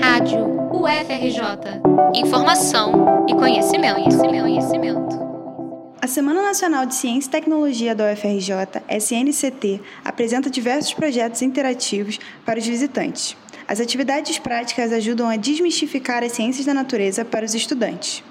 [0.00, 1.80] Rádio UFRJ.
[2.14, 5.24] Informação e conhecimento, conhecimento, conhecimento.
[6.00, 12.58] A Semana Nacional de Ciência e Tecnologia da UFRJ, SNCT, apresenta diversos projetos interativos para
[12.58, 13.36] os visitantes.
[13.66, 18.22] As atividades práticas ajudam a desmistificar as ciências da natureza para os estudantes.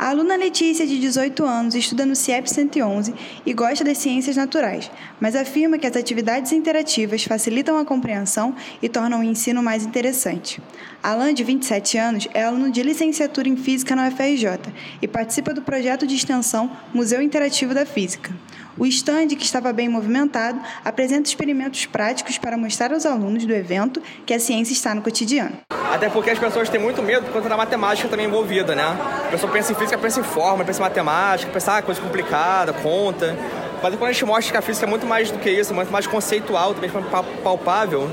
[0.00, 3.12] A aluna Letícia, de 18 anos, estuda no CIEP 111
[3.44, 4.90] e gosta das ciências naturais,
[5.20, 10.58] mas afirma que as atividades interativas facilitam a compreensão e tornam o ensino mais interessante.
[11.02, 15.60] Alan, de 27 anos, é aluno de licenciatura em Física na UFRJ e participa do
[15.60, 18.34] projeto de extensão Museu Interativo da Física.
[18.80, 24.02] O estande, que estava bem movimentado, apresenta experimentos práticos para mostrar aos alunos do evento
[24.24, 25.52] que a ciência está no cotidiano.
[25.92, 28.82] Até porque as pessoas têm muito medo por conta da matemática também envolvida, né?
[28.82, 32.00] A pessoa pensa em física, pensa em forma, pensa em matemática, pensa em ah, coisa
[32.00, 33.36] complicada, conta.
[33.82, 35.92] Mas quando a gente mostra que a física é muito mais do que isso, muito
[35.92, 36.90] mais conceitual, também
[37.44, 38.08] palpável,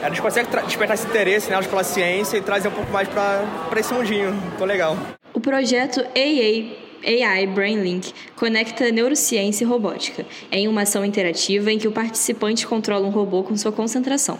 [0.00, 3.80] a gente consegue despertar esse interesse nelas pela ciência e trazer um pouco mais para
[3.80, 4.32] esse mundinho.
[4.56, 4.96] Tô legal.
[5.32, 11.88] O projeto AA AI BrainLink conecta neurociência e robótica em uma ação interativa em que
[11.88, 14.38] o participante controla um robô com sua concentração.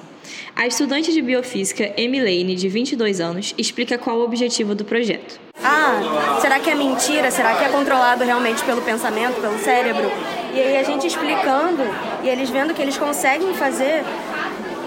[0.57, 5.39] A estudante de biofísica Emilene, de 22 anos, explica qual o objetivo do projeto.
[5.63, 7.31] Ah, será que é mentira?
[7.31, 10.11] Será que é controlado realmente pelo pensamento, pelo cérebro?
[10.55, 11.83] E aí a gente explicando
[12.23, 14.05] e eles vendo que eles conseguem fazer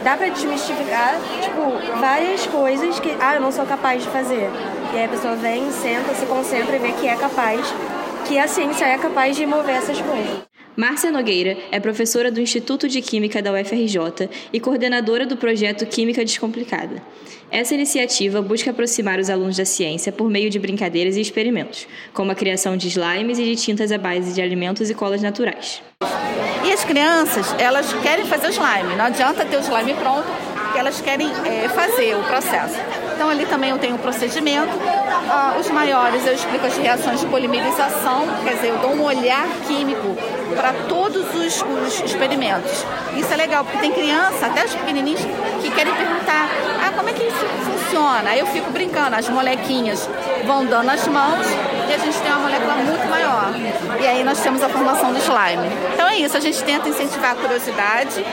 [0.08, 4.49] dá para desmistificar, tipo, várias coisas que, ah, eu não sou capaz de fazer.
[4.94, 7.59] E aí a pessoa vem, senta, se concentra e vê que é capaz,
[8.25, 10.47] que a ciência é capaz de mover essas coisas.
[10.78, 16.23] Márcia Nogueira é professora do Instituto de Química da UFRJ e coordenadora do projeto Química
[16.23, 17.02] Descomplicada.
[17.50, 22.31] Essa iniciativa busca aproximar os alunos da ciência por meio de brincadeiras e experimentos, como
[22.31, 25.81] a criação de slimes e de tintas à base de alimentos e colas naturais.
[26.64, 30.28] E as crianças, elas querem fazer o slime, não adianta ter o slime pronto,
[30.78, 32.75] porque elas querem é, fazer o processo.
[33.16, 34.70] Então ali também eu tenho o procedimento.
[35.30, 39.48] Ah, os maiores eu explico as reações de polimerização, quer dizer, eu dou um olhar
[39.67, 40.16] químico
[40.55, 42.86] para todos os, os, experimentos.
[43.16, 45.21] Isso é legal, porque tem criança, até os pequenininhos,
[45.61, 46.48] que querem perguntar,
[46.86, 48.30] ah, como é que isso funciona?
[48.30, 50.08] Aí eu fico brincando, as molequinhas
[50.45, 51.48] vão dando as mãos
[51.89, 53.52] e a gente tem uma molécula muito maior.
[53.99, 55.67] E aí nós temos a formação do slime.
[55.93, 58.23] Então é isso, a gente tenta incentivar a curiosidade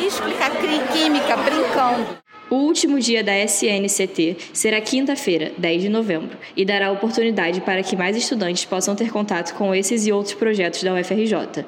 [0.00, 0.50] e explicar
[0.92, 2.24] química brincando.
[2.50, 7.96] O último dia da SNCT será quinta-feira, 10 de novembro, e dará oportunidade para que
[7.96, 11.64] mais estudantes possam ter contato com esses e outros projetos da UFRJ.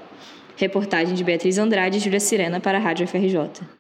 [0.57, 3.76] Reportagem de Beatriz Andrade e Júlia Sirena para a Rádio UFRJ.